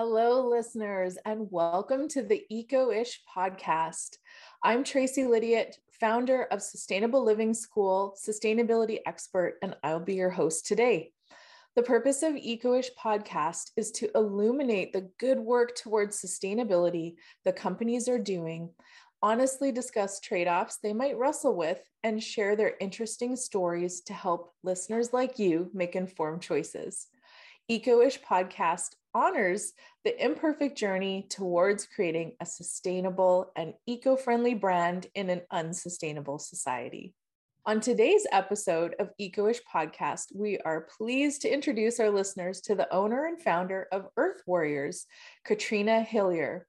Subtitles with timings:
[0.00, 4.18] Hello, listeners, and welcome to the Eco Ish podcast.
[4.62, 10.66] I'm Tracy Lydiot, founder of Sustainable Living School, sustainability expert, and I'll be your host
[10.66, 11.10] today.
[11.74, 18.08] The purpose of Eco-ish podcast is to illuminate the good work towards sustainability the companies
[18.08, 18.70] are doing,
[19.20, 25.12] honestly discuss trade-offs they might wrestle with, and share their interesting stories to help listeners
[25.12, 27.08] like you make informed choices.
[27.70, 35.42] Eco-ish podcast honors the imperfect journey towards creating a sustainable and eco-friendly brand in an
[35.50, 37.12] unsustainable society.
[37.66, 42.90] On today's episode of Eco-ish Podcast, we are pleased to introduce our listeners to the
[42.90, 45.04] owner and founder of Earth Warriors,
[45.44, 46.62] Katrina Hillyer.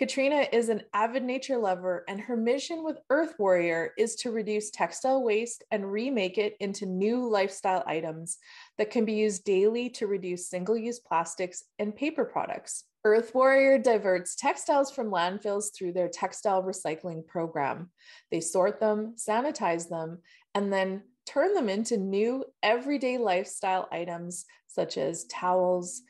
[0.00, 4.70] Katrina is an avid nature lover, and her mission with Earth Warrior is to reduce
[4.70, 8.38] textile waste and remake it into new lifestyle items
[8.78, 12.84] that can be used daily to reduce single use plastics and paper products.
[13.04, 17.90] Earth Warrior diverts textiles from landfills through their textile recycling program.
[18.30, 20.20] They sort them, sanitize them,
[20.54, 26.00] and then turn them into new everyday lifestyle items such as towels,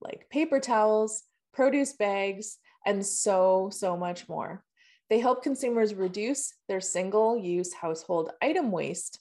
[0.00, 4.64] like paper towels, produce bags, and so, so much more.
[5.08, 9.18] They help consumers reduce their single use household item waste.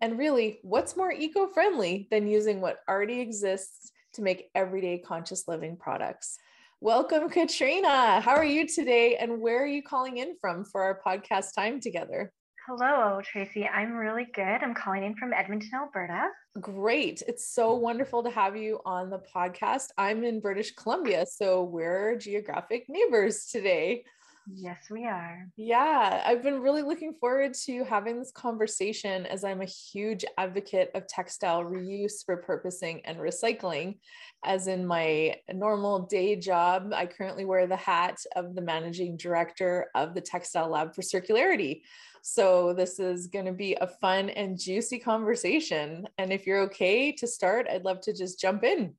[0.00, 5.46] And really, what's more eco friendly than using what already exists to make everyday conscious
[5.46, 6.38] living products?
[6.80, 8.20] Welcome, Katrina.
[8.20, 9.16] How are you today?
[9.16, 12.32] And where are you calling in from for our podcast time together?
[12.68, 13.64] Hello, Tracy.
[13.64, 14.42] I'm really good.
[14.42, 16.30] I'm calling in from Edmonton, Alberta.
[16.60, 17.22] Great.
[17.28, 19.90] It's so wonderful to have you on the podcast.
[19.96, 24.02] I'm in British Columbia, so we're geographic neighbors today.
[24.48, 25.48] Yes, we are.
[25.56, 30.90] Yeah, I've been really looking forward to having this conversation as I'm a huge advocate
[30.94, 33.98] of textile reuse, repurposing, and recycling.
[34.44, 39.90] As in my normal day job, I currently wear the hat of the managing director
[39.96, 41.82] of the Textile Lab for Circularity.
[42.22, 46.06] So, this is going to be a fun and juicy conversation.
[46.18, 48.94] And if you're okay to start, I'd love to just jump in.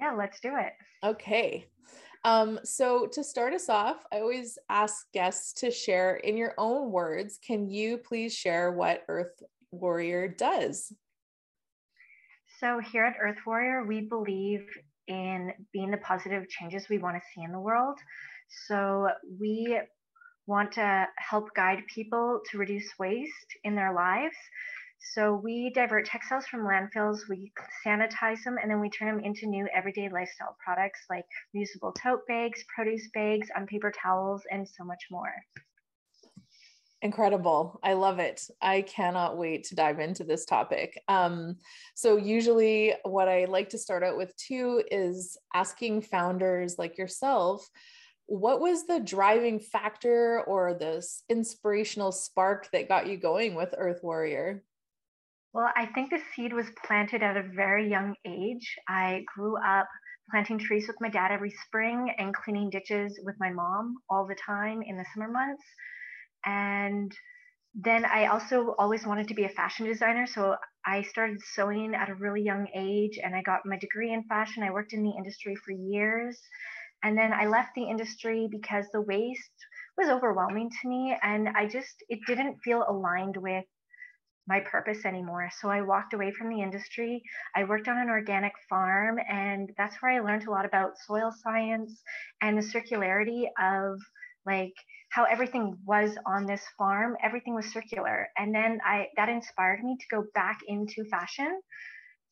[0.00, 0.72] Yeah, let's do it.
[1.04, 1.66] Okay.
[2.24, 6.90] Um, so to start us off, I always ask guests to share in your own
[6.90, 7.38] words.
[7.44, 10.92] Can you please share what Earth Warrior does?
[12.60, 14.66] So here at Earth Warrior, we believe
[15.06, 17.98] in being the positive changes we want to see in the world.
[18.66, 19.08] So
[19.40, 19.80] we
[20.46, 23.30] want to help guide people to reduce waste
[23.64, 24.36] in their lives.
[25.00, 27.52] So we divert textiles from landfills, we
[27.86, 31.24] sanitize them, and then we turn them into new everyday lifestyle products like
[31.56, 35.32] reusable tote bags, produce bags, unpaper towels, and so much more.
[37.00, 37.78] Incredible.
[37.84, 38.42] I love it.
[38.60, 41.00] I cannot wait to dive into this topic.
[41.06, 41.58] Um,
[41.94, 47.68] so, usually, what I like to start out with too is asking founders like yourself
[48.28, 54.00] what was the driving factor or the inspirational spark that got you going with Earth
[54.02, 54.62] Warrior?
[55.52, 58.76] Well, I think the seed was planted at a very young age.
[58.88, 59.88] I grew up
[60.30, 64.34] planting trees with my dad every spring and cleaning ditches with my mom all the
[64.36, 65.64] time in the summer months.
[66.44, 67.12] And
[67.74, 70.26] then I also always wanted to be a fashion designer.
[70.26, 74.24] So I started sewing at a really young age and I got my degree in
[74.24, 74.62] fashion.
[74.62, 76.40] I worked in the industry for years.
[77.02, 79.52] And then I left the industry because the waste
[79.96, 81.16] was overwhelming to me.
[81.22, 83.64] And I just, it didn't feel aligned with
[84.48, 85.50] my purpose anymore.
[85.60, 87.22] So I walked away from the industry.
[87.54, 91.30] I worked on an organic farm, and that's where I learned a lot about soil
[91.42, 92.02] science
[92.40, 94.00] and the circularity of
[94.46, 94.72] like
[95.10, 97.16] how everything was on this farm.
[97.22, 98.28] Everything was circular.
[98.38, 101.60] And then I that inspired me to go back into fashion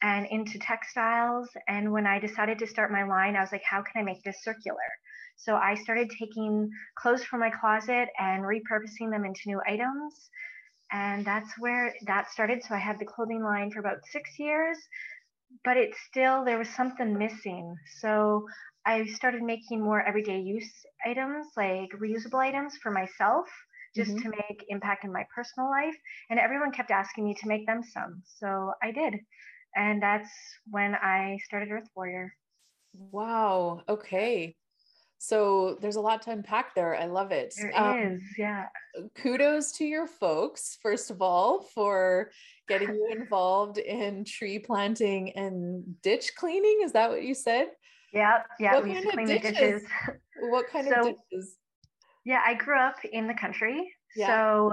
[0.03, 1.48] and into textiles.
[1.69, 4.22] And when I decided to start my line, I was like, how can I make
[4.25, 4.88] this circular?
[5.37, 10.31] So I started taking clothes from my closet and repurposing them into new items
[10.92, 12.62] and that's where that started.
[12.62, 14.78] So I had the clothing line for about six years,
[15.64, 17.76] but it still, there was something missing.
[18.00, 18.47] So
[18.84, 20.71] I started making more everyday use
[21.04, 23.47] items, like reusable items for myself,
[23.94, 24.30] just mm-hmm.
[24.30, 25.97] to make impact in my personal life.
[26.30, 28.22] And everyone kept asking me to make them some.
[28.38, 29.15] So I did.
[29.74, 30.30] And that's
[30.71, 32.33] when I started Earth Warrior.
[32.94, 33.83] Wow.
[33.88, 34.54] Okay.
[35.18, 36.95] So there's a lot to unpack there.
[36.95, 37.54] I love it.
[37.57, 38.66] There um, is, yeah.
[39.15, 42.30] Kudos to your folks, first of all, for
[42.68, 46.80] getting you involved in tree planting and ditch cleaning.
[46.84, 47.68] Is that what you said?
[48.13, 48.74] Yeah, yeah.
[48.74, 49.53] What to clean ditches?
[49.53, 49.83] ditches.
[50.41, 51.57] What kind so, of ditches?
[52.24, 53.92] Yeah, I grew up in the country.
[54.16, 54.27] Yeah.
[54.27, 54.72] So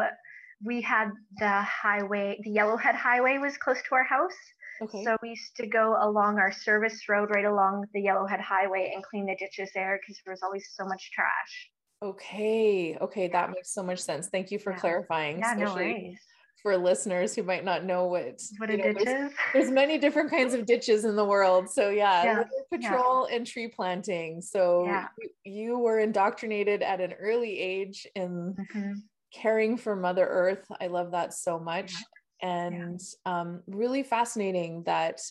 [0.64, 4.36] we had the highway, the Yellowhead Highway was close to our house.
[4.82, 5.04] Okay.
[5.04, 9.04] So we used to go along our service road right along the Yellowhead Highway and
[9.04, 11.70] clean the ditches there because there was always so much trash.
[12.02, 12.98] Okay.
[13.00, 13.28] Okay.
[13.28, 14.28] That makes so much sense.
[14.28, 14.80] Thank you for yeah.
[14.80, 15.40] clarifying.
[15.40, 16.20] Yeah, no worries.
[16.62, 20.30] For listeners who might not know what what a know, ditch there's, there's, many different
[20.32, 21.70] kinds of ditches in the world.
[21.70, 22.44] So yeah, yeah.
[22.72, 23.36] patrol yeah.
[23.36, 24.42] and tree planting.
[24.42, 28.94] So you, you, were indoctrinated at an early age in mm-hmm.
[29.34, 30.66] caring for Mother Earth.
[30.80, 31.96] I love that so much.
[32.44, 35.22] And um, really fascinating that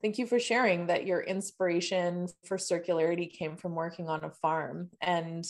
[0.00, 4.90] thank you for sharing that your inspiration for circularity came from working on a farm
[5.02, 5.44] and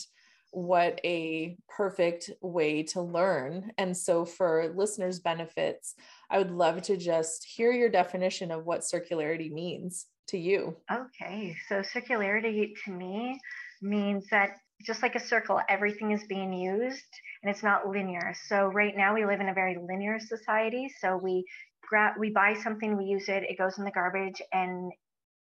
[0.51, 3.71] what a perfect way to learn.
[3.77, 5.95] And so, for listeners' benefits,
[6.29, 10.75] I would love to just hear your definition of what circularity means to you.
[10.91, 13.39] Okay, so circularity to me
[13.81, 17.03] means that just like a circle, everything is being used
[17.41, 18.33] and it's not linear.
[18.47, 20.89] So, right now, we live in a very linear society.
[20.99, 21.45] So, we
[21.87, 24.91] grab, we buy something, we use it, it goes in the garbage, and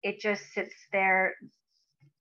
[0.03, 1.35] it just sits there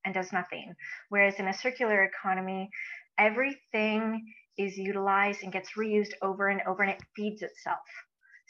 [0.06, 0.74] and does nothing.
[1.10, 2.70] Whereas in a circular economy,
[3.18, 4.24] everything
[4.58, 7.80] is utilized and gets reused over and over and it feeds itself.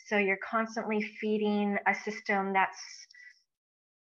[0.07, 2.79] So you're constantly feeding a system that's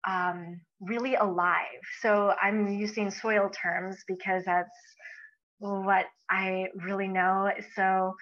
[0.09, 1.81] um, really alive.
[2.01, 4.71] So I'm using soil terms because that's
[5.59, 7.51] what I really know.
[7.77, 8.15] So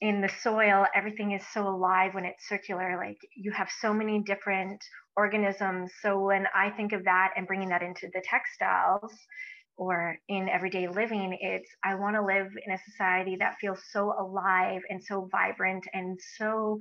[0.00, 2.96] in the soil, everything is so alive when it's circular.
[2.96, 4.82] Like you have so many different
[5.16, 5.92] organisms.
[6.02, 9.12] So when I think of that and bringing that into the textiles
[9.76, 14.12] or in everyday living, it's I want to live in a society that feels so
[14.18, 16.78] alive and so vibrant and so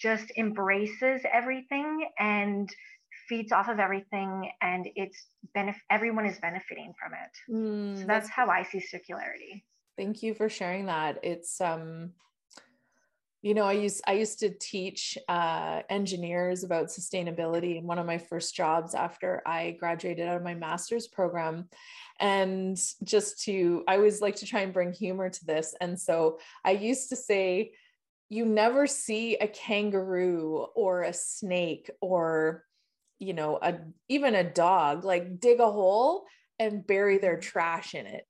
[0.00, 2.68] just embraces everything and
[3.28, 5.26] feeds off of everything and it's
[5.56, 7.52] benef- everyone is benefiting from it.
[7.52, 9.62] Mm, so that's, that's how I see circularity.
[9.96, 11.20] Thank you for sharing that.
[11.22, 12.12] It's um
[13.44, 18.06] you know i used i used to teach uh, engineers about sustainability in one of
[18.06, 21.68] my first jobs after i graduated out of my master's program
[22.18, 26.38] and just to i always like to try and bring humor to this and so
[26.64, 27.70] i used to say
[28.30, 32.64] you never see a kangaroo or a snake or
[33.18, 33.78] you know a
[34.08, 36.24] even a dog like dig a hole
[36.58, 38.26] and bury their trash in it.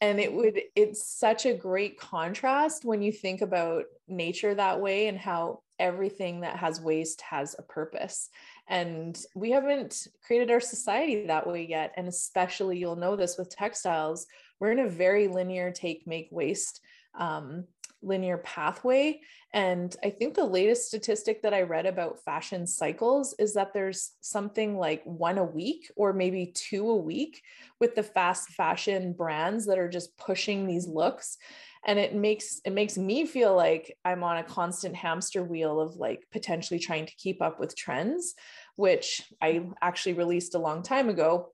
[0.00, 5.06] And it would it's such a great contrast when you think about nature that way
[5.06, 8.28] and how everything that has waste has a purpose.
[8.68, 11.92] And we haven't created our society that way yet.
[11.96, 14.26] And especially you'll know this with textiles
[14.62, 16.80] we're in a very linear take make waste
[17.18, 17.64] um,
[18.02, 19.20] linear pathway.
[19.54, 24.12] And I think the latest statistic that I read about fashion cycles is that there's
[24.20, 27.42] something like one a week or maybe two a week
[27.80, 31.36] with the fast fashion brands that are just pushing these looks
[31.84, 35.96] and it makes it makes me feel like i'm on a constant hamster wheel of
[35.96, 38.34] like potentially trying to keep up with trends
[38.76, 41.52] which i actually released a long time ago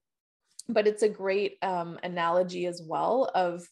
[0.69, 3.67] but it's a great um, analogy as well of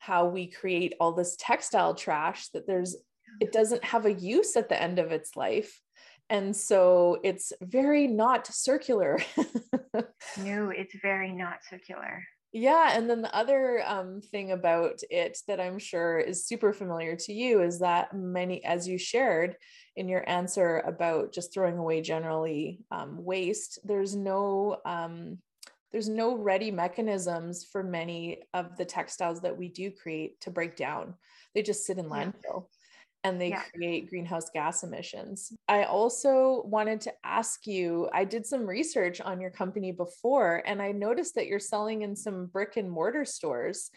[0.00, 2.96] how we create all this textile trash that there's
[3.40, 5.80] it doesn't have a use at the end of its life.
[6.28, 9.20] And so it's very not circular.
[10.38, 12.22] No it's very not circular.
[12.52, 17.14] Yeah and then the other um, thing about it that i'm sure is super familiar
[17.14, 19.56] to you is that many as you shared
[19.96, 25.38] in your answer about just throwing away generally um, waste there's no um,
[25.92, 30.76] there's no ready mechanisms for many of the textiles that we do create to break
[30.76, 31.14] down.
[31.54, 33.24] They just sit in landfill yeah.
[33.24, 33.62] and they yeah.
[33.74, 35.52] create greenhouse gas emissions.
[35.68, 40.80] I also wanted to ask you I did some research on your company before, and
[40.80, 43.90] I noticed that you're selling in some brick and mortar stores.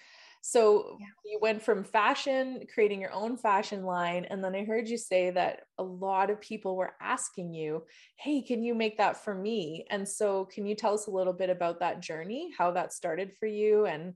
[0.46, 1.06] So yeah.
[1.24, 4.26] you went from fashion, creating your own fashion line.
[4.26, 7.86] And then I heard you say that a lot of people were asking you,
[8.18, 9.86] Hey, can you make that for me?
[9.90, 13.32] And so can you tell us a little bit about that journey, how that started
[13.40, 14.16] for you, and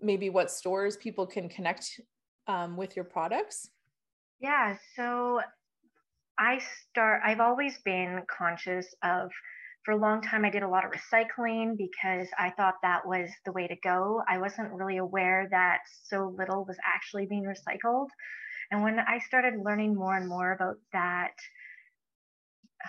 [0.00, 2.00] maybe what stores people can connect
[2.46, 3.68] um, with your products?
[4.40, 4.78] Yeah.
[4.96, 5.42] So
[6.38, 9.30] I start, I've always been conscious of
[9.84, 13.30] for a long time, I did a lot of recycling because I thought that was
[13.44, 14.22] the way to go.
[14.28, 18.08] I wasn't really aware that so little was actually being recycled.
[18.70, 21.32] And when I started learning more and more about that,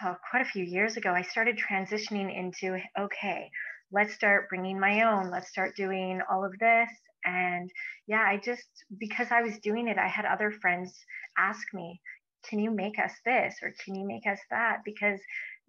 [0.04, 3.50] uh, quite a few years ago, I started transitioning into okay,
[3.92, 6.90] let's start bringing my own, let's start doing all of this.
[7.26, 7.70] And
[8.08, 8.68] yeah, I just,
[8.98, 10.94] because I was doing it, I had other friends
[11.38, 12.02] ask me,
[12.50, 14.80] can you make us this or can you make us that?
[14.86, 15.20] Because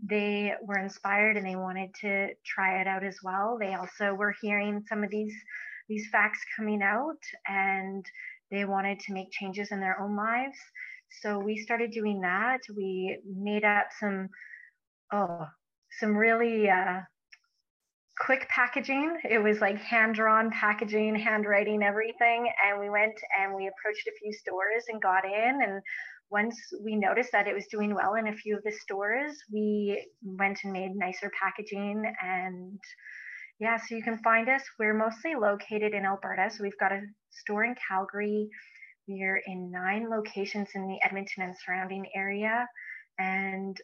[0.03, 3.57] they were inspired and they wanted to try it out as well.
[3.59, 5.35] They also were hearing some of these
[5.89, 7.19] these facts coming out
[7.49, 8.05] and
[8.51, 10.57] they wanted to make changes in their own lives.
[11.21, 12.61] So we started doing that.
[12.75, 14.29] We made up some
[15.13, 15.47] oh,
[16.01, 17.01] some really uh,
[18.19, 19.19] quick packaging.
[19.29, 22.51] It was like hand drawn packaging, handwriting, everything.
[22.67, 25.61] And we went and we approached a few stores and got in.
[25.63, 25.83] And
[26.33, 30.05] once we noticed that it was doing well in a few of the stores, we
[30.23, 32.03] went and made nicer packaging.
[32.23, 32.81] And
[33.61, 34.63] yeah, so you can find us.
[34.79, 36.51] We're mostly located in Alberta.
[36.51, 38.49] So we've got a store in Calgary.
[39.07, 42.67] We're in nine locations in the Edmonton and surrounding area
[43.19, 43.77] and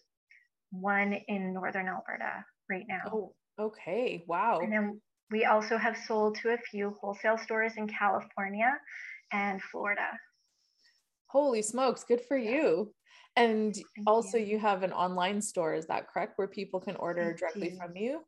[0.70, 3.02] one in northern Alberta right now.
[3.12, 4.60] Oh, Okay, wow.
[4.60, 5.00] And then
[5.30, 8.72] we also have sold to a few wholesale stores in California
[9.32, 10.08] and Florida.
[11.28, 12.92] Holy smokes, good for you.
[13.36, 14.46] And Thank also, you.
[14.46, 14.58] you.
[14.58, 16.32] have an online store, is that correct?
[16.36, 18.22] Where people can order directly from you?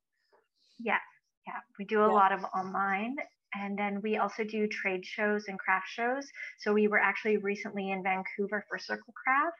[0.79, 0.99] Yeah,
[1.47, 1.55] yeah.
[1.79, 2.13] We do a yeah.
[2.13, 3.17] lot of online.
[3.55, 6.27] And then we also do trade shows and craft shows.
[6.61, 9.57] So we were actually recently in Vancouver for Circle Craft.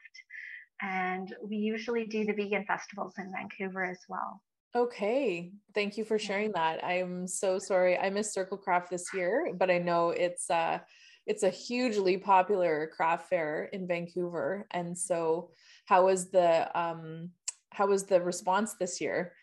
[0.81, 4.41] And we usually do the vegan festivals in Vancouver as well.
[4.73, 5.51] Okay.
[5.75, 6.83] Thank you for sharing that.
[6.83, 7.97] I'm so sorry.
[7.97, 10.79] I missed Circle Craft this year, but I know it's uh
[11.25, 14.67] it's a hugely popular craft fair in Vancouver.
[14.71, 15.51] And so
[15.85, 17.31] how was the um
[17.71, 19.33] how was the response this year?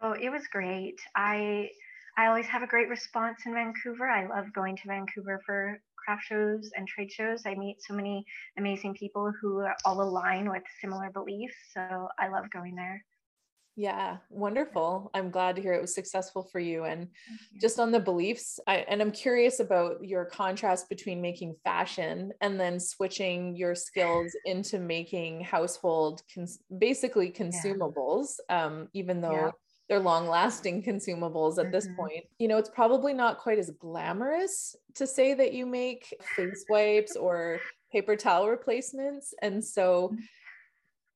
[0.00, 1.00] Oh, it was great.
[1.14, 1.70] I
[2.16, 4.08] I always have a great response in Vancouver.
[4.08, 7.42] I love going to Vancouver for craft shows and trade shows.
[7.46, 8.24] I meet so many
[8.58, 11.54] amazing people who all align with similar beliefs.
[11.72, 13.04] So I love going there.
[13.74, 15.10] Yeah, wonderful.
[15.14, 16.84] I'm glad to hear it was successful for you.
[16.84, 17.08] And
[17.52, 17.60] you.
[17.60, 22.60] just on the beliefs, I, and I'm curious about your contrast between making fashion and
[22.60, 28.64] then switching your skills into making household, cons- basically consumables, yeah.
[28.64, 29.32] um, even though.
[29.32, 29.50] Yeah.
[29.88, 31.72] They're long lasting consumables at mm-hmm.
[31.72, 32.24] this point.
[32.38, 37.14] You know, it's probably not quite as glamorous to say that you make face wipes
[37.14, 37.60] or
[37.90, 39.34] paper towel replacements.
[39.42, 40.22] And so, mm-hmm.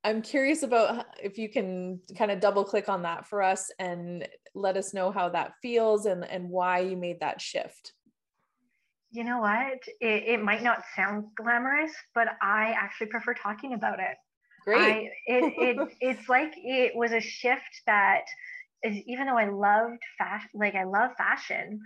[0.05, 4.27] I'm curious about if you can kind of double click on that for us and
[4.55, 7.93] let us know how that feels and, and why you made that shift.
[9.11, 9.79] You know what?
[10.01, 14.17] It, it might not sound glamorous, but I actually prefer talking about it.
[14.63, 14.79] Great.
[14.79, 18.25] I, it, it, it's like it was a shift that
[18.83, 21.81] is, even though I loved fashion, like I love fashion,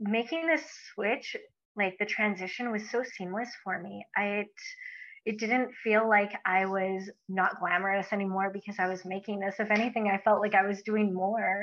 [0.00, 0.62] making this
[0.94, 1.36] switch,
[1.76, 4.04] like the transition was so seamless for me.
[4.16, 4.48] I, it,
[5.26, 9.56] it didn't feel like I was not glamorous anymore because I was making this.
[9.58, 11.60] If anything, I felt like I was doing more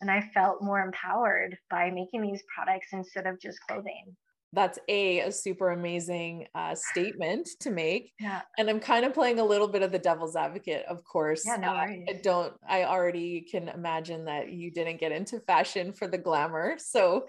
[0.00, 4.16] and I felt more empowered by making these products instead of just clothing
[4.52, 8.42] that's a a super amazing uh, statement to make yeah.
[8.58, 11.56] and i'm kind of playing a little bit of the devil's advocate of course yeah,
[11.56, 16.06] no uh, i don't i already can imagine that you didn't get into fashion for
[16.06, 17.26] the glamour so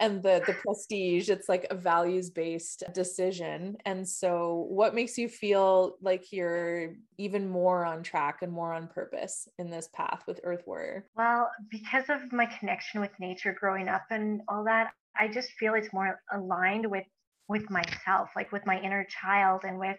[0.00, 5.28] and the the prestige it's like a values based decision and so what makes you
[5.28, 10.40] feel like you're even more on track and more on purpose in this path with
[10.44, 11.06] earth warrior?
[11.16, 15.74] Well because of my connection with nature growing up and all that I just feel
[15.74, 17.04] it's more aligned with
[17.48, 19.98] with myself, like with my inner child and with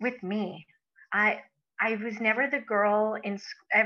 [0.00, 0.66] with me.
[1.12, 1.40] I
[1.80, 3.38] I was never the girl in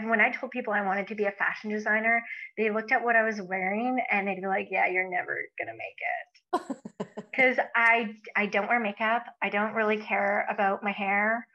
[0.08, 2.22] when I told people I wanted to be a fashion designer,
[2.56, 5.68] they looked at what I was wearing and they'd be like, "Yeah, you're never going
[5.68, 9.24] to make it." Cuz I I don't wear makeup.
[9.42, 11.46] I don't really care about my hair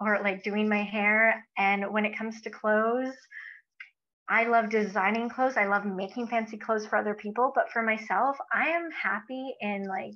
[0.00, 3.14] or like doing my hair and when it comes to clothes,
[4.32, 5.58] I love designing clothes.
[5.58, 7.52] I love making fancy clothes for other people.
[7.54, 10.14] But for myself, I am happy in like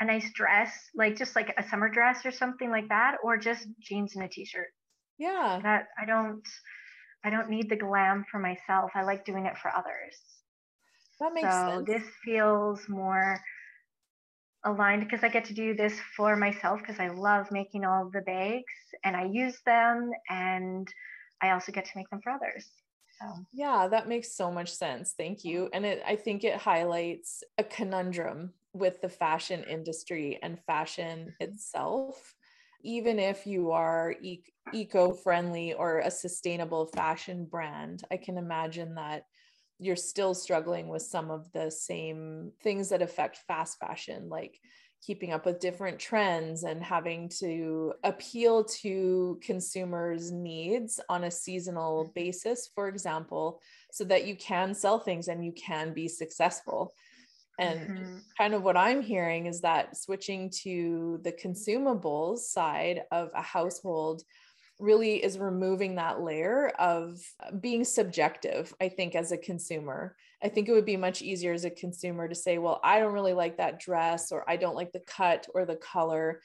[0.00, 3.66] a nice dress, like just like a summer dress or something like that, or just
[3.80, 4.68] jeans and a t-shirt.
[5.18, 5.58] Yeah.
[5.60, 6.46] That I don't
[7.24, 8.92] I don't need the glam for myself.
[8.94, 10.16] I like doing it for others.
[11.18, 11.86] That makes so sense.
[11.88, 13.40] this feels more
[14.64, 18.20] aligned because I get to do this for myself because I love making all the
[18.20, 18.62] bags
[19.02, 20.86] and I use them and
[21.42, 22.70] I also get to make them for others.
[23.52, 25.12] Yeah, that makes so much sense.
[25.16, 25.68] Thank you.
[25.72, 32.34] And it, I think it highlights a conundrum with the fashion industry and fashion itself.
[32.82, 34.14] Even if you are
[34.72, 39.24] eco friendly or a sustainable fashion brand, I can imagine that
[39.78, 44.58] you're still struggling with some of the same things that affect fast fashion, like
[45.04, 52.04] keeping up with different trends and having to appeal to consumers' needs on a seasonal
[52.04, 52.12] mm-hmm.
[52.14, 56.94] basis, for example, so that you can sell things and you can be successful.
[57.58, 58.16] And mm-hmm.
[58.38, 64.22] kind of what I'm hearing is that switching to the consumables side of a household
[64.78, 67.20] really is removing that layer of
[67.60, 70.16] being subjective, I think, as a consumer.
[70.42, 73.12] I think it would be much easier as a consumer to say, well, I don't
[73.12, 76.40] really like that dress, or I don't like the cut or the color.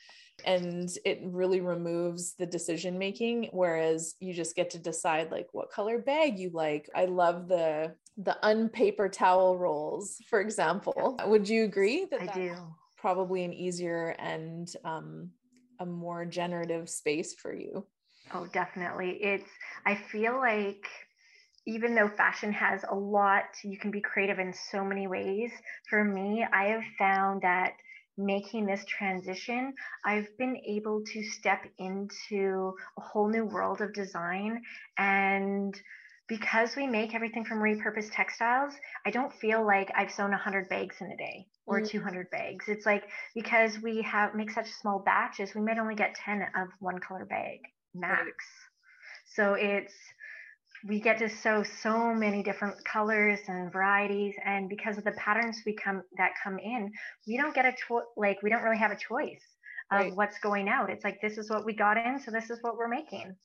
[0.46, 5.72] And it really removes the decision making, whereas you just get to decide like what
[5.72, 6.89] color bag you like.
[6.96, 11.20] I love the the unpaper towel rolls, for example.
[11.25, 12.56] Would you agree that I do
[12.98, 15.32] probably an easier and um,
[15.80, 17.86] a more generative space for you?
[18.34, 19.12] Oh, definitely.
[19.24, 19.50] It's,
[19.86, 20.88] I feel like
[21.67, 25.51] even though fashion has a lot, you can be creative in so many ways.
[25.89, 27.74] For me, I have found that
[28.17, 29.74] making this transition,
[30.05, 34.62] I've been able to step into a whole new world of design.
[34.97, 35.79] And
[36.29, 38.74] because we make everything from repurposed textiles,
[39.05, 41.89] I don't feel like I've sewn 100 bags in a day or mm.
[41.89, 42.65] 200 bags.
[42.69, 43.03] It's like
[43.36, 47.25] because we have make such small batches, we might only get 10 of one color
[47.25, 47.59] bag
[47.93, 48.21] max.
[48.21, 48.33] Right.
[49.36, 49.93] So it's
[50.88, 55.62] we get to sew so many different colors and varieties and because of the patterns
[55.65, 56.91] we come that come in
[57.27, 59.44] we don't get a choice like we don't really have a choice
[59.91, 60.15] of right.
[60.15, 62.77] what's going out it's like this is what we got in so this is what
[62.77, 63.36] we're making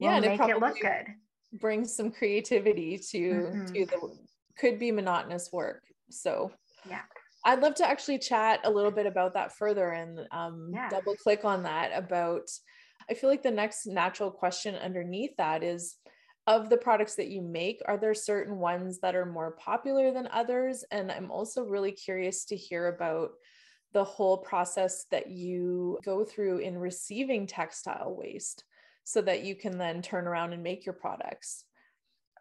[0.00, 1.06] we'll yeah make it, it, look good
[1.54, 3.64] brings some creativity to mm-hmm.
[3.66, 4.16] to the
[4.58, 6.50] could be monotonous work so
[6.88, 7.02] yeah
[7.46, 10.88] i'd love to actually chat a little bit about that further and um, yeah.
[10.88, 12.48] double click on that about
[13.08, 15.96] I feel like the next natural question underneath that is
[16.46, 20.28] of the products that you make, are there certain ones that are more popular than
[20.32, 20.84] others?
[20.90, 23.30] And I'm also really curious to hear about
[23.92, 28.64] the whole process that you go through in receiving textile waste
[29.04, 31.64] so that you can then turn around and make your products.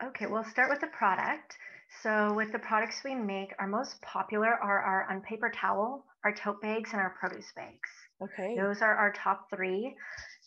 [0.03, 1.57] Okay, we'll start with the product.
[2.03, 6.33] So, with the products we make, our most popular are our um, unpaper towel, our
[6.33, 7.89] tote bags, and our produce bags.
[8.21, 8.55] Okay.
[8.55, 9.95] Those are our top three.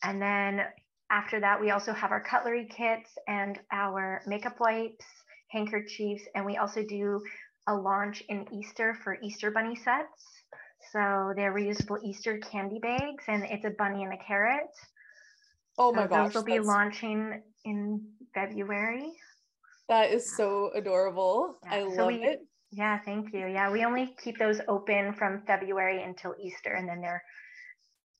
[0.04, 0.62] And then
[1.12, 5.04] after that, we also have our cutlery kits and our makeup wipes,
[5.50, 7.22] handkerchiefs, and we also do
[7.68, 10.24] a launch in Easter for Easter bunny sets.
[10.90, 14.70] So they're reusable Easter candy bags, and it's a bunny and a carrot.
[15.78, 16.24] Oh my so gosh!
[16.24, 18.04] Those will be launching in
[18.34, 19.12] February.
[19.88, 21.58] That is so adorable.
[21.62, 22.40] Yeah, I so love we, it.
[22.72, 23.46] Yeah, thank you.
[23.46, 27.22] Yeah, we only keep those open from February until Easter, and then they're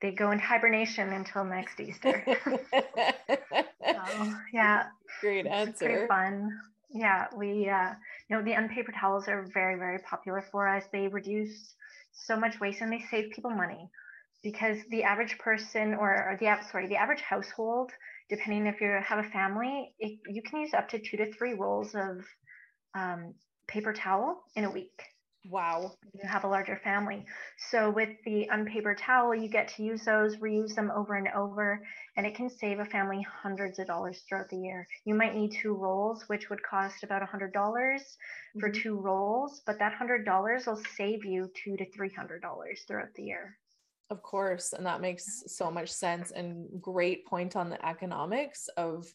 [0.03, 2.25] they go in hibernation until next Easter.
[2.45, 4.87] so, yeah.
[5.21, 5.87] Great answer.
[5.87, 6.51] Pretty fun.
[6.91, 7.93] Yeah, we, uh,
[8.29, 10.85] you know, the unpaper towels are very, very popular for us.
[10.93, 11.75] They reduce
[12.13, 13.89] so much waste and they save people money
[14.43, 17.91] because the average person or, or the sorry the average household
[18.29, 21.55] depending if you have a family it, you can use up to two to three
[21.55, 22.25] rolls of
[22.95, 23.35] um,
[23.67, 25.03] paper towel in a week
[25.45, 25.93] Wow.
[26.15, 27.25] You have a larger family.
[27.71, 31.83] So with the unpaper towel, you get to use those, reuse them over and over,
[32.17, 34.87] and it can save a family hundreds of dollars throughout the year.
[35.05, 38.61] You might need two rolls, which would cost about a hundred dollars mm-hmm.
[38.61, 42.83] for two rolls, but that hundred dollars will save you two to three hundred dollars
[42.87, 43.59] throughout the year.
[44.11, 49.07] Of course, and that makes so much sense and great point on the economics of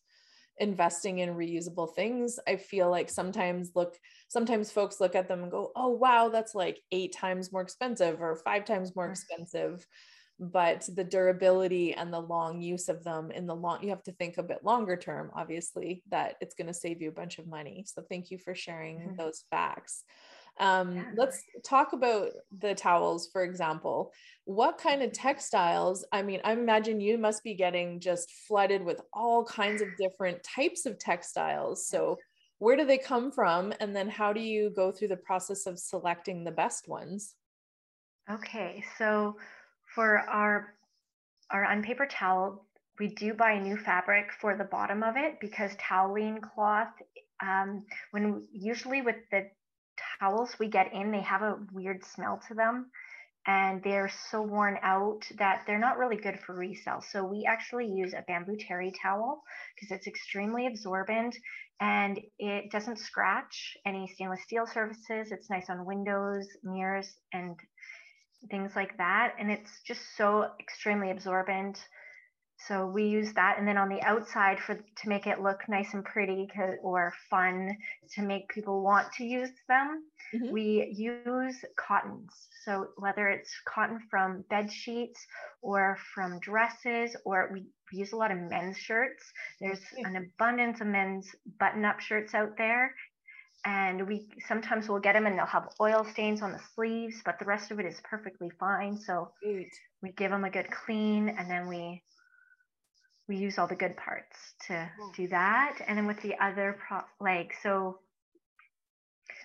[0.59, 5.51] investing in reusable things i feel like sometimes look sometimes folks look at them and
[5.51, 9.85] go oh wow that's like eight times more expensive or five times more expensive.
[10.39, 14.11] But the durability and the long use of them in the long you have to
[14.11, 17.47] think a bit longer term obviously that it's going to save you a bunch of
[17.47, 17.85] money.
[17.87, 19.15] So thank you for sharing mm-hmm.
[19.15, 20.03] those facts
[20.59, 21.03] um, yeah.
[21.15, 24.11] Let's talk about the towels, for example.
[24.45, 26.05] What kind of textiles?
[26.11, 30.43] I mean, I imagine you must be getting just flooded with all kinds of different
[30.43, 31.87] types of textiles.
[31.87, 32.17] So,
[32.59, 33.73] where do they come from?
[33.79, 37.35] And then, how do you go through the process of selecting the best ones?
[38.29, 39.37] Okay, so
[39.93, 40.73] for our
[41.49, 42.65] our unpaper towel,
[42.99, 46.89] we do buy new fabric for the bottom of it because toweling cloth
[47.41, 49.47] um, when usually with the
[50.19, 52.91] towels we get in, they have a weird smell to them
[53.47, 57.01] and they're so worn out that they're not really good for resale.
[57.01, 59.41] So we actually use a bamboo terry towel
[59.75, 61.35] because it's extremely absorbent
[61.79, 65.31] and it doesn't scratch any stainless steel surfaces.
[65.31, 67.55] It's nice on windows, mirrors, and
[68.51, 69.33] things like that.
[69.39, 71.79] And it's just so extremely absorbent.
[72.65, 75.93] So we use that, and then on the outside for to make it look nice
[75.93, 76.49] and pretty
[76.81, 77.77] or fun
[78.15, 80.03] to make people want to use them.
[80.33, 80.51] Mm-hmm.
[80.51, 82.31] We use cottons.
[82.65, 85.25] So whether it's cotton from bed sheets
[85.61, 89.23] or from dresses, or we, we use a lot of men's shirts.
[89.61, 91.27] There's an abundance of men's
[91.59, 92.93] button-up shirts out there,
[93.65, 97.37] and we sometimes we'll get them and they'll have oil stains on the sleeves, but
[97.37, 98.97] the rest of it is perfectly fine.
[98.97, 99.31] So
[100.01, 102.03] we give them a good clean, and then we
[103.27, 104.37] we use all the good parts
[104.67, 105.79] to do that.
[105.87, 107.99] And then with the other, pro- like, so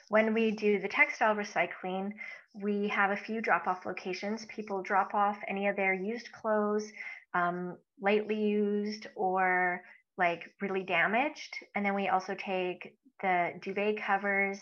[0.09, 2.13] when we do the textile recycling,
[2.55, 4.45] we have a few drop off locations.
[4.47, 6.85] People drop off any of their used clothes,
[7.35, 9.83] um, lightly used, or
[10.19, 11.57] like really damaged.
[11.75, 14.61] And then we also take the duvet covers,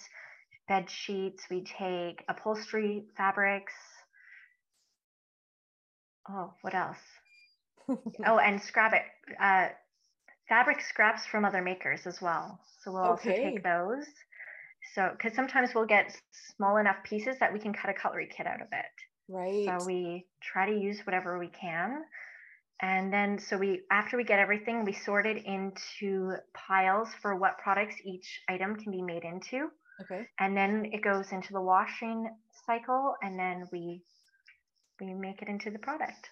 [0.68, 3.74] bed sheets, we take upholstery fabrics.
[6.28, 6.98] Oh, what else?
[8.26, 9.02] oh, and scrap it,
[9.40, 9.68] uh,
[10.48, 12.60] fabric scraps from other makers as well.
[12.82, 13.10] So we'll okay.
[13.10, 14.04] also take those.
[14.94, 16.16] So, because sometimes we'll get
[16.56, 18.84] small enough pieces that we can cut a cutlery kit out of it.
[19.28, 19.64] Right.
[19.64, 22.02] So we try to use whatever we can.
[22.82, 27.58] And then, so we, after we get everything, we sort it into piles for what
[27.58, 29.68] products each item can be made into.
[30.00, 30.26] Okay.
[30.40, 32.34] And then it goes into the washing
[32.66, 34.02] cycle and then we,
[35.00, 36.30] we make it into the product.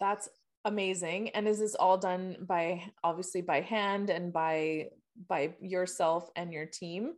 [0.00, 0.28] That's
[0.64, 1.30] amazing.
[1.30, 4.88] And is this all done by obviously by hand and by
[5.28, 7.12] by yourself and your team?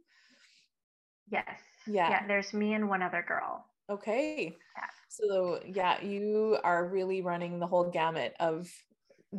[1.30, 1.46] Yes.
[1.86, 2.10] Yeah.
[2.10, 2.26] Yeah.
[2.26, 3.64] There's me and one other girl.
[3.90, 4.56] Okay.
[4.76, 4.84] Yeah.
[5.08, 8.68] So yeah, you are really running the whole gamut of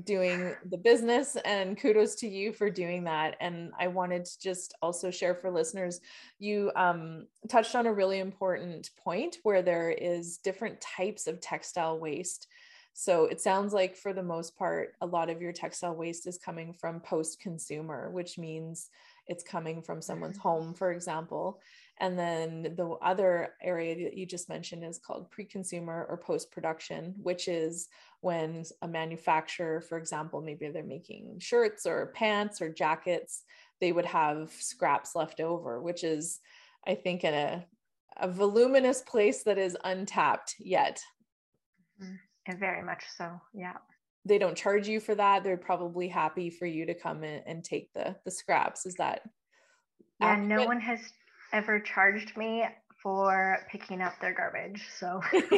[0.04, 4.74] doing the business and kudos to you for doing that and i wanted to just
[4.82, 6.02] also share for listeners
[6.40, 12.00] you um, touched on a really important point where there is different types of textile
[12.00, 12.48] waste
[12.94, 16.38] so it sounds like for the most part, a lot of your textile waste is
[16.38, 18.90] coming from post consumer, which means
[19.28, 20.48] it's coming from someone's mm-hmm.
[20.48, 21.60] home, for example.
[22.00, 26.52] And then the other area that you just mentioned is called pre consumer or post
[26.52, 27.88] production, which is
[28.22, 33.44] when a manufacturer, for example, maybe they're making shirts or pants or jackets,
[33.80, 36.40] they would have scraps left over, which is,
[36.86, 37.66] I think, in a,
[38.18, 41.02] a voluminous place that is untapped yet.
[42.02, 42.16] Mm-hmm.
[42.48, 43.40] And very much so.
[43.54, 43.78] Yeah.
[44.26, 45.44] They don't charge you for that.
[45.44, 48.86] They're probably happy for you to come in and take the the scraps.
[48.86, 49.22] Is that
[50.20, 50.48] Yeah, accurate?
[50.50, 51.00] no one has
[51.52, 52.66] ever charged me
[53.02, 54.86] for picking up their garbage.
[54.98, 55.22] So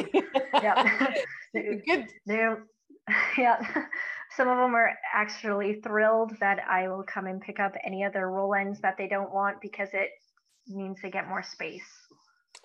[0.54, 1.12] yeah.
[1.54, 2.06] Good.
[2.26, 2.64] They're
[3.38, 3.60] yeah.
[4.36, 8.28] Some of them are actually thrilled that I will come and pick up any other
[8.28, 10.10] roll ends that they don't want because it
[10.66, 11.86] means they get more space.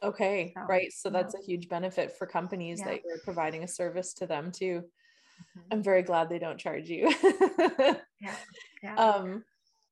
[0.03, 0.91] Okay, so, right.
[0.91, 2.91] So that's a huge benefit for companies yeah.
[2.91, 4.83] that you're providing a service to them too.
[4.83, 5.67] Mm-hmm.
[5.71, 7.13] I'm very glad they don't charge you.
[7.59, 8.35] yeah.
[8.83, 8.95] yeah.
[8.95, 9.43] Um,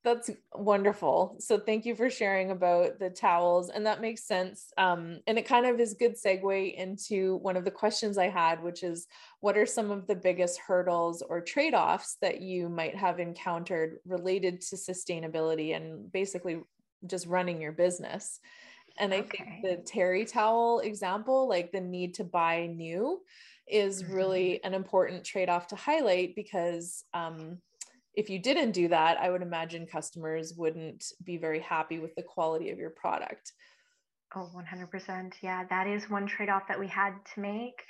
[0.03, 1.35] that's wonderful.
[1.39, 4.71] So thank you for sharing about the towels, and that makes sense.
[4.77, 8.63] Um, and it kind of is good segue into one of the questions I had,
[8.63, 9.07] which is,
[9.41, 13.97] what are some of the biggest hurdles or trade offs that you might have encountered
[14.05, 16.61] related to sustainability and basically
[17.05, 18.39] just running your business?
[18.99, 19.59] And I okay.
[19.61, 23.21] think the terry towel example, like the need to buy new,
[23.67, 24.13] is mm-hmm.
[24.13, 27.59] really an important trade off to highlight because um,
[28.13, 32.23] if you didn't do that, I would imagine customers wouldn't be very happy with the
[32.23, 33.53] quality of your product.
[34.35, 35.33] Oh, 100%.
[35.41, 37.83] Yeah, that is one trade off that we had to make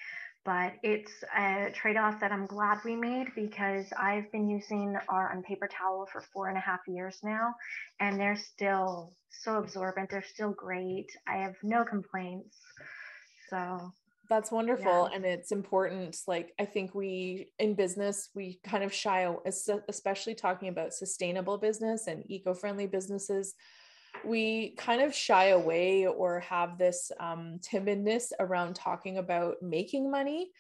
[0.46, 5.68] but it's a trade-off that I'm glad we made because I've been using our unpaper
[5.68, 7.54] towel for four and a half years now,
[8.00, 10.10] and they're still so absorbent.
[10.10, 11.08] They're still great.
[11.28, 12.58] I have no complaints.
[13.50, 13.92] So
[14.30, 15.16] that's wonderful yeah.
[15.16, 19.28] and it's important like i think we in business we kind of shy
[19.90, 23.56] especially talking about sustainable business and eco-friendly businesses
[24.26, 30.52] we kind of shy away or have this um, timidness around talking about making money.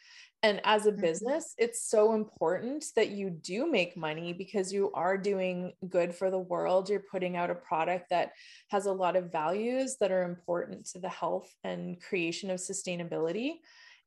[0.41, 1.01] And as a mm-hmm.
[1.01, 6.31] business, it's so important that you do make money because you are doing good for
[6.31, 6.89] the world.
[6.89, 8.31] You're putting out a product that
[8.69, 13.55] has a lot of values that are important to the health and creation of sustainability.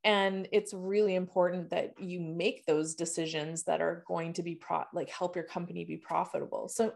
[0.04, 4.84] And it's really important that you make those decisions that are going to be pro-
[4.92, 6.68] like help your company be profitable.
[6.68, 6.92] So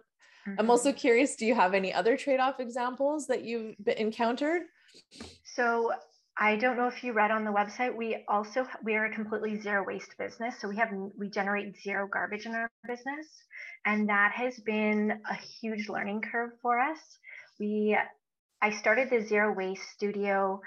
[0.59, 4.63] I'm also curious, do you have any other trade-off examples that you've encountered?
[5.45, 5.93] So
[6.39, 9.59] I don't know if you read on the website, we also we are a completely
[9.61, 10.55] zero waste business.
[10.61, 13.27] So we have we generate zero garbage in our business.
[13.87, 16.99] And that has been a huge learning curve for us.
[17.59, 17.97] We
[18.61, 20.61] I started the zero waste studio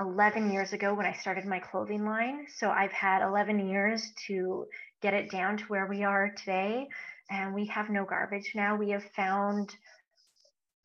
[0.00, 2.46] 11 years ago when I started my clothing line.
[2.56, 4.66] So I've had 11 years to
[5.00, 6.88] get it down to where we are today
[7.32, 8.76] and we have no garbage now.
[8.76, 9.74] We have found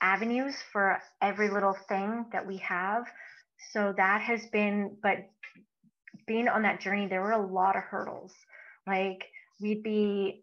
[0.01, 3.05] avenues for every little thing that we have.
[3.73, 5.29] So that has been, but
[6.25, 8.33] being on that journey, there were a lot of hurdles.
[8.85, 9.25] Like
[9.59, 10.41] we'd be,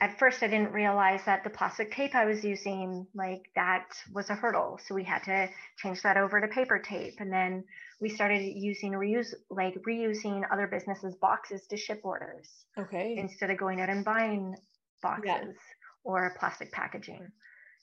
[0.00, 4.28] at first I didn't realize that the plastic tape I was using, like that was
[4.28, 4.78] a hurdle.
[4.86, 7.14] So we had to change that over to paper tape.
[7.18, 7.64] And then
[8.00, 12.46] we started using reuse, like reusing other businesses' boxes to ship orders.
[12.78, 13.16] Okay.
[13.16, 14.54] Instead of going out and buying
[15.02, 16.04] boxes yeah.
[16.04, 17.28] or plastic packaging.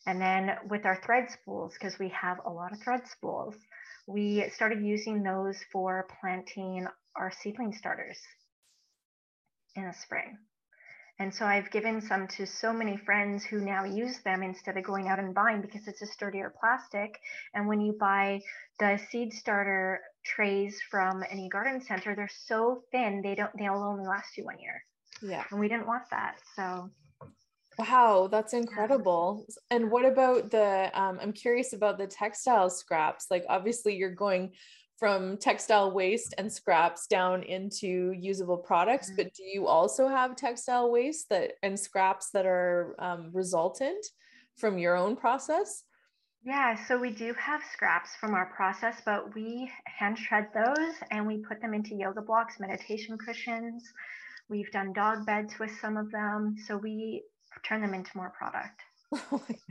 [0.06, 3.56] And then with our thread spools, because we have a lot of thread spools,
[4.08, 8.18] we started using those for planting our seedling starters
[9.76, 10.38] in the spring.
[11.20, 14.84] And so I've given some to so many friends who now use them instead of
[14.84, 17.20] going out and buying because it's a sturdier plastic.
[17.54, 18.42] And when you buy
[18.80, 24.08] the seed starter trays from any garden center, they're so thin they don't they'll only
[24.08, 24.84] last you one year.
[25.22, 25.44] Yeah.
[25.52, 26.38] And we didn't want that.
[26.56, 26.90] So
[27.80, 29.46] Wow, that's incredible.
[29.72, 33.28] And what about the um, I'm curious about the textile scraps.
[33.32, 34.52] Like obviously you're going
[35.04, 39.18] from textile waste and scraps down into usable products mm-hmm.
[39.18, 44.06] but do you also have textile waste that and scraps that are um, resultant
[44.56, 45.84] from your own process
[46.44, 51.26] yeah so we do have scraps from our process but we hand shred those and
[51.26, 53.84] we put them into yoga blocks meditation cushions
[54.48, 57.24] we've done dog beds with some of them so we
[57.64, 58.82] turn them into more product.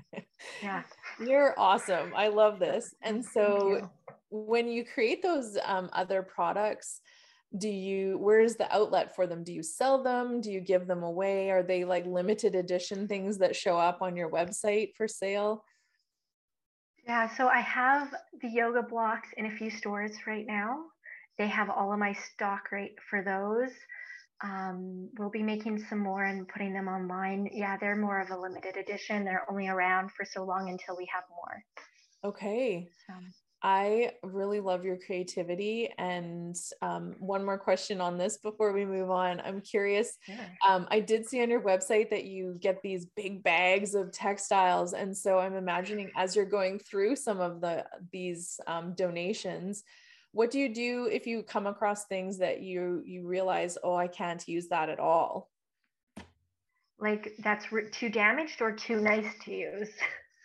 [0.63, 0.83] Yeah.
[1.21, 2.13] You're awesome.
[2.17, 2.95] I love this.
[3.03, 3.89] And so
[4.31, 7.01] when you create those um, other products
[7.59, 9.45] do you where's the outlet for them?
[9.45, 10.41] Do you sell them?
[10.41, 11.51] Do you give them away?
[11.51, 15.65] Are they like limited edition things that show up on your website for sale?
[17.07, 20.85] Yeah so i have the yoga blocks in a few stores right now.
[21.37, 23.73] They have all of my stock right for those
[24.43, 28.39] um, we'll be making some more and putting them online yeah they're more of a
[28.39, 31.65] limited edition they're only around for so long until we have more
[32.25, 33.15] okay so.
[33.63, 35.89] I really love your creativity.
[35.97, 39.41] And um, one more question on this before we move on.
[39.41, 40.19] I'm curious.
[40.67, 44.95] Um, I did see on your website that you get these big bags of textiles,
[44.95, 49.85] and so I'm imagining as you're going through some of the these um, donations,
[50.33, 54.09] what do you do if you come across things that you you realize, oh, I
[54.09, 55.51] can't use that at all?
[56.99, 59.91] Like that's too damaged or too nice to use.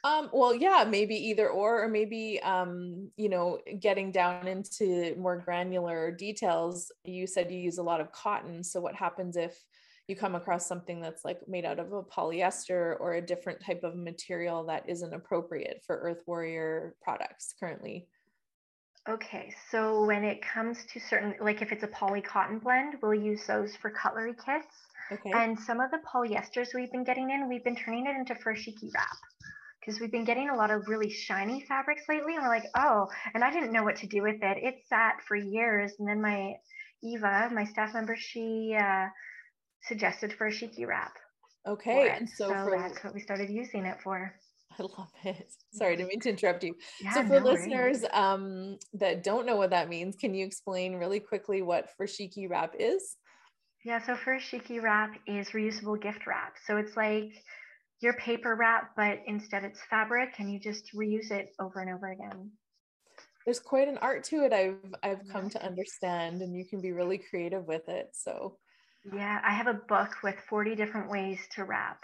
[0.03, 5.37] Um, well, yeah, maybe either or, or maybe, um, you know, getting down into more
[5.37, 6.91] granular details.
[7.03, 8.63] You said you use a lot of cotton.
[8.63, 9.57] So, what happens if
[10.07, 13.83] you come across something that's like made out of a polyester or a different type
[13.83, 18.07] of material that isn't appropriate for Earth Warrior products currently?
[19.09, 23.13] Okay, so when it comes to certain, like if it's a poly cotton blend, we'll
[23.13, 24.75] use those for cutlery kits.
[25.09, 25.31] Okay.
[25.33, 28.93] And some of the polyesters we've been getting in, we've been turning it into furoshiki
[28.93, 29.17] wrap
[29.79, 32.35] because we've been getting a lot of really shiny fabrics lately.
[32.35, 34.57] And we're like, oh, and I didn't know what to do with it.
[34.61, 35.93] It sat for years.
[35.99, 36.55] And then my
[37.01, 39.07] Eva, my staff member, she uh,
[39.83, 41.13] suggested furoshiki wrap.
[41.65, 42.09] Okay.
[42.09, 42.77] And so, so for...
[42.77, 44.33] that's what we started using it for.
[44.79, 45.53] I love it.
[45.73, 46.75] Sorry, I didn't mean to interrupt you.
[47.01, 50.95] Yeah, so for no listeners um, that don't know what that means, can you explain
[50.95, 53.17] really quickly what furoshiki wrap is?
[53.83, 56.55] Yeah, so furoshiki wrap is reusable gift wrap.
[56.65, 57.31] So it's like
[58.01, 62.11] your paper wrap, but instead it's fabric and you just reuse it over and over
[62.11, 62.51] again.
[63.45, 66.91] There's quite an art to it I've I've come to understand and you can be
[66.91, 68.09] really creative with it.
[68.11, 68.57] So
[69.13, 72.03] yeah, I have a book with 40 different ways to wrap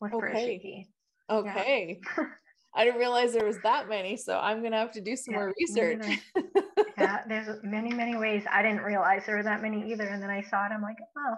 [0.00, 0.86] with okay.
[1.30, 2.00] Okay.
[2.18, 2.24] Yeah.
[2.74, 5.40] I didn't realize there was that many, so I'm gonna have to do some yeah,
[5.40, 6.20] more research.
[6.98, 8.44] yeah, there's many, many ways.
[8.50, 10.72] I didn't realize there were that many either, and then I saw it.
[10.72, 11.34] I'm like, oh,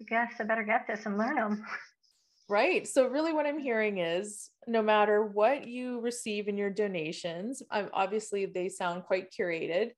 [0.00, 1.64] I guess I better get this and learn them.
[2.48, 2.88] Right.
[2.88, 8.46] So, really, what I'm hearing is no matter what you receive in your donations, obviously
[8.46, 9.90] they sound quite curated,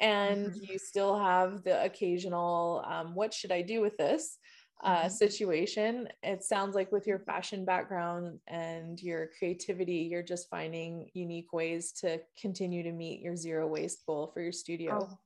[0.00, 0.72] and mm-hmm.
[0.72, 4.38] you still have the occasional, um, what should I do with this?
[4.82, 5.08] Uh, mm-hmm.
[5.08, 6.08] situation.
[6.22, 11.92] It sounds like with your fashion background and your creativity, you're just finding unique ways
[12.00, 15.00] to continue to meet your zero waste goal for your studio.
[15.02, 15.18] Oh,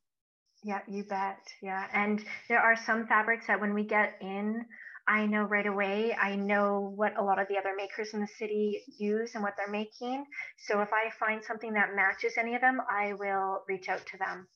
[0.65, 1.39] yeah, you bet.
[1.63, 1.87] Yeah.
[1.93, 4.65] And there are some fabrics that when we get in,
[5.07, 6.17] I know right away.
[6.21, 9.55] I know what a lot of the other makers in the city use and what
[9.57, 10.25] they're making.
[10.67, 14.19] So if I find something that matches any of them, I will reach out to
[14.19, 14.49] them.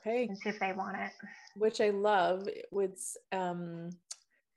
[0.00, 0.26] Okay.
[0.28, 1.10] And see if they want it.
[1.58, 2.48] Which I love.
[2.70, 3.00] With
[3.32, 3.90] um,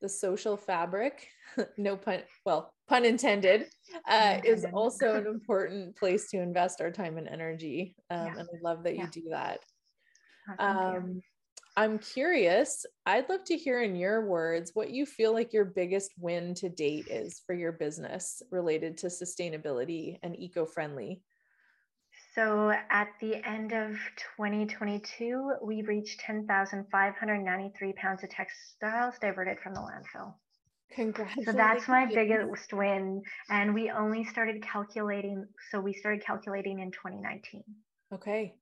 [0.02, 1.28] the social fabric,
[1.78, 3.68] no pun, well, pun intended,
[4.08, 7.96] uh, is also an important place to invest our time and energy.
[8.10, 8.34] Um, yeah.
[8.40, 9.04] And I love that yeah.
[9.04, 9.60] you do that.
[10.60, 11.22] Oh, um,
[11.78, 12.86] I'm curious.
[13.06, 16.68] I'd love to hear in your words what you feel like your biggest win to
[16.68, 21.22] date is for your business related to sustainability and eco friendly.
[22.34, 23.98] So at the end of
[24.38, 30.34] 2022, we reached 10,593 pounds of textiles diverted from the landfill.
[30.94, 31.46] Congratulations.
[31.46, 33.22] So that's my biggest win.
[33.50, 35.46] And we only started calculating.
[35.72, 37.63] So we started calculating in 2019.
[38.13, 38.56] Okay.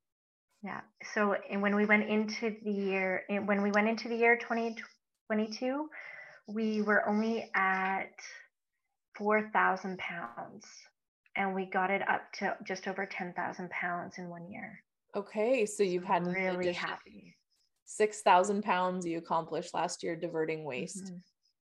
[0.64, 0.82] Yeah.
[1.14, 5.90] So when we went into the year, when we went into the year 2022,
[6.48, 8.14] we were only at
[9.16, 10.66] 4,000 pounds
[11.40, 14.84] and we got it up to just over 10,000 pounds in one year.
[15.16, 15.66] Okay.
[15.66, 17.36] So you've had really happy.
[17.86, 21.06] 6,000 pounds you accomplished last year diverting waste.
[21.06, 21.16] Mm-hmm.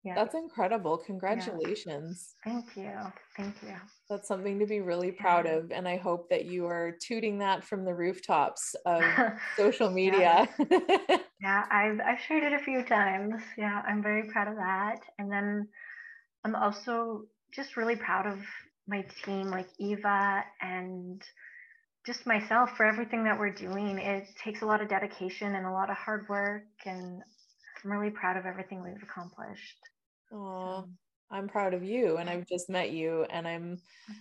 [0.03, 0.15] Yeah.
[0.15, 0.97] That's incredible.
[0.97, 2.35] Congratulations.
[2.45, 2.51] Yeah.
[2.51, 2.91] Thank you.
[3.37, 3.75] Thank you.
[4.09, 5.53] That's something to be really proud yeah.
[5.53, 5.71] of.
[5.71, 9.03] And I hope that you are tooting that from the rooftops of
[9.57, 10.49] social media.
[10.69, 11.17] yeah.
[11.41, 13.41] yeah, I've, I've shared it a few times.
[13.57, 14.99] Yeah, I'm very proud of that.
[15.17, 15.67] And then
[16.43, 18.39] I'm also just really proud of
[18.87, 21.23] my team, like Eva and
[22.05, 23.97] just myself for everything that we're doing.
[23.99, 26.63] It takes a lot of dedication and a lot of hard work.
[26.85, 27.21] And
[27.83, 29.77] I'm really proud of everything we've accomplished.
[30.33, 30.87] Oh,
[31.29, 32.17] I'm proud of you.
[32.17, 33.25] And I've just met you.
[33.29, 33.77] And I'm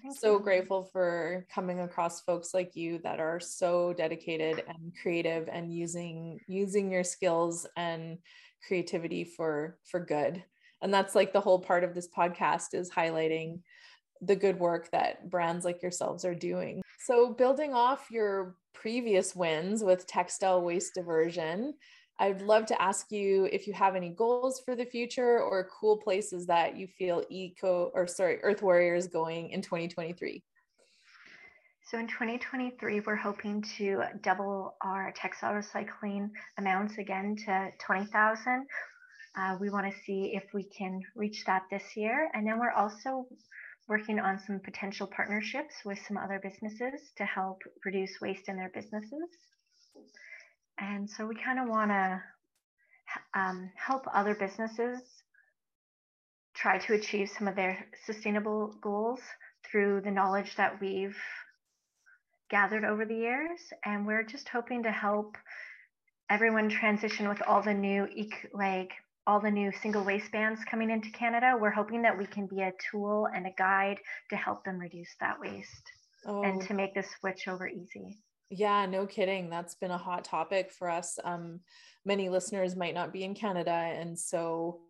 [0.06, 0.40] oh, so you.
[0.40, 6.38] grateful for coming across folks like you that are so dedicated and creative and using
[6.46, 8.18] using your skills and
[8.66, 10.44] creativity for for good.
[10.82, 13.60] And that's like the whole part of this podcast is highlighting
[14.20, 16.82] the good work that brands like yourselves are doing.
[16.98, 21.74] So, building off your previous wins with textile waste diversion,
[22.18, 25.96] I'd love to ask you if you have any goals for the future or cool
[25.96, 30.42] places that you feel eco or sorry, Earth Warrior is going in 2023.
[31.90, 38.66] So in 2023, we're hoping to double our textile recycling amounts again to 20,000.
[39.36, 42.30] Uh, we want to see if we can reach that this year.
[42.34, 43.26] And then we're also
[43.90, 48.70] working on some potential partnerships with some other businesses to help reduce waste in their
[48.72, 49.28] businesses.
[50.78, 52.22] And so we kind of want to
[53.34, 55.02] um, help other businesses
[56.54, 59.20] try to achieve some of their sustainable goals
[59.68, 61.18] through the knowledge that we've
[62.48, 63.60] gathered over the years.
[63.84, 65.36] And we're just hoping to help
[66.30, 68.06] everyone transition with all the new,
[68.54, 68.92] like
[69.30, 71.54] all the new single waste bans coming into Canada.
[71.56, 73.98] We're hoping that we can be a tool and a guide
[74.30, 75.92] to help them reduce that waste
[76.26, 76.42] oh.
[76.42, 78.18] and to make the switch over easy.
[78.50, 79.48] Yeah, no kidding.
[79.48, 81.16] That's been a hot topic for us.
[81.22, 81.60] Um,
[82.04, 83.70] many listeners might not be in Canada.
[83.70, 84.80] And so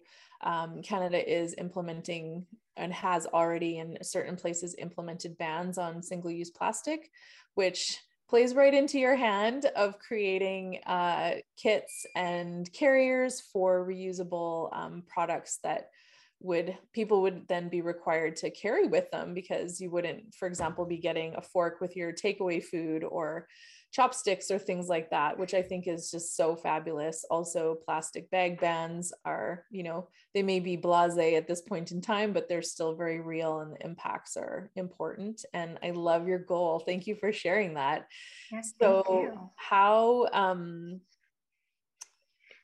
[0.41, 2.47] um, Canada is implementing
[2.79, 7.11] and has already in certain places implemented bans on single use plastic,
[7.57, 7.99] which
[8.31, 15.59] plays right into your hand of creating uh, kits and carriers for reusable um, products
[15.65, 15.91] that
[16.39, 20.87] would people would then be required to carry with them because you wouldn't for example
[20.87, 23.47] be getting a fork with your takeaway food or
[23.93, 27.25] chopsticks or things like that which i think is just so fabulous.
[27.31, 32.01] Also plastic bag bans are you know they may be blasé at this point in
[32.01, 36.39] time but they're still very real and the impacts are important and i love your
[36.39, 36.79] goal.
[36.79, 38.07] Thank you for sharing that.
[38.53, 41.01] Yes, so how um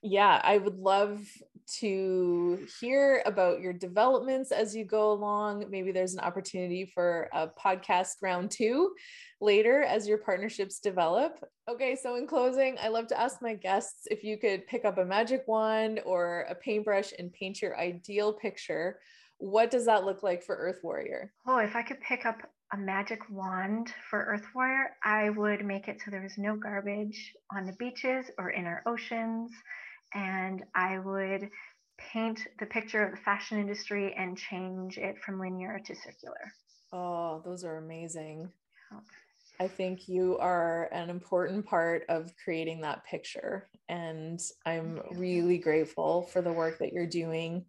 [0.03, 1.21] yeah, I would love
[1.81, 5.65] to hear about your developments as you go along.
[5.71, 8.93] Maybe there's an opportunity for a podcast round two
[9.41, 11.45] later as your partnerships develop.
[11.69, 14.99] Okay, so in closing, I love to ask my guests if you could pick up
[14.99, 19.01] a magic wand or a paintbrush and paint your ideal picture.
[19.39, 21.33] What does that look like for Earth Warrior?
[21.47, 22.39] Oh, if I could pick up
[22.73, 27.35] a magic wand for Earth Warrior, I would make it so there was no garbage
[27.55, 29.53] on the beaches or in our oceans
[30.14, 31.51] and I would
[31.99, 36.53] paint the picture of the fashion industry and change it from linear to circular.
[36.92, 38.51] Oh, those are amazing.
[39.59, 43.69] I think you are an important part of creating that picture.
[43.88, 47.64] And I'm really grateful for the work that you're doing.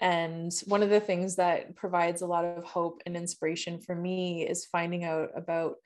[0.00, 4.46] And one of the things that provides a lot of hope and inspiration for me
[4.48, 5.76] is finding out about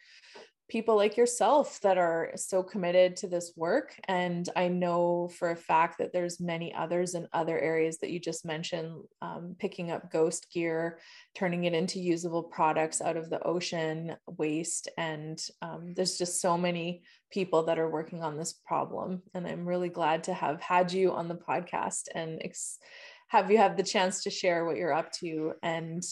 [0.70, 5.56] people like yourself that are so committed to this work and i know for a
[5.56, 10.12] fact that there's many others in other areas that you just mentioned um, picking up
[10.12, 10.98] ghost gear
[11.34, 16.56] turning it into usable products out of the ocean waste and um, there's just so
[16.56, 17.02] many
[17.32, 21.10] people that are working on this problem and i'm really glad to have had you
[21.12, 22.78] on the podcast and ex-
[23.26, 26.04] have you have the chance to share what you're up to and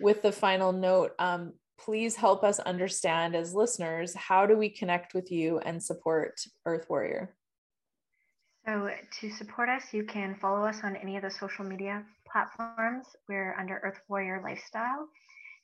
[0.00, 5.14] with the final note um, please help us understand as listeners how do we connect
[5.14, 7.34] with you and support Earth Warrior?
[8.66, 13.06] So, to support us, you can follow us on any of the social media platforms.
[13.28, 15.06] We're under Earth Warrior Lifestyle,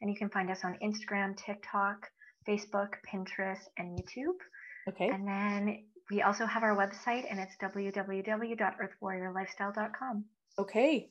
[0.00, 2.06] and you can find us on Instagram, TikTok,
[2.46, 4.36] Facebook, Pinterest, and YouTube.
[4.88, 5.08] Okay.
[5.08, 10.24] And then we also have our website, and it's www.earthwarriorlifestyle.com.
[10.58, 11.10] Okay.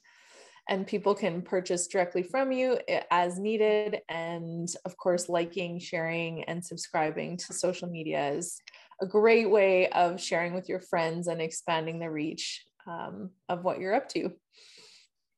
[0.69, 4.01] And people can purchase directly from you eh, as needed.
[4.07, 8.61] And of course, liking, sharing, and subscribing to social media is
[9.01, 13.79] a great way of sharing with your friends and expanding the reach um, of what
[13.79, 14.31] you're up to.